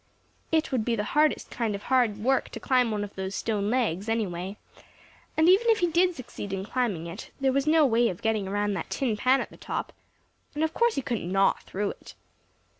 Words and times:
It 0.51 0.71
would 0.71 0.83
be 0.83 0.95
the 0.95 1.03
hardest 1.13 1.51
kind 1.51 1.75
of 1.75 1.83
hard 1.83 2.17
work 2.17 2.49
to 2.49 2.59
climb 2.59 2.89
one 2.89 3.03
of 3.03 3.13
those 3.13 3.35
stone 3.35 3.69
legs, 3.69 4.09
anyway, 4.09 4.57
and 5.37 5.47
even 5.47 5.69
if 5.69 5.77
he 5.77 5.91
did 5.91 6.15
succeed 6.15 6.51
in 6.51 6.65
climbing 6.65 7.05
it, 7.05 7.29
there 7.39 7.53
was 7.53 7.67
no 7.67 7.85
way 7.85 8.09
of 8.09 8.23
getting 8.23 8.47
around 8.47 8.73
that 8.73 8.89
tin 8.89 9.15
pan 9.15 9.41
at 9.41 9.51
the 9.51 9.57
top, 9.57 9.93
and 10.55 10.63
of 10.63 10.73
course 10.73 10.95
he 10.95 11.03
couldn't 11.03 11.31
gnaw 11.31 11.53
through 11.67 11.91
it. 11.91 12.15